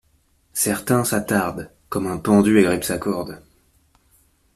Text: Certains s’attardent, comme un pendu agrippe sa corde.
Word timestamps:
Certains 0.55 1.03
s’attardent, 1.03 1.69
comme 1.89 2.07
un 2.07 2.17
pendu 2.17 2.57
agrippe 2.57 2.83
sa 2.85 2.97
corde. 2.97 3.39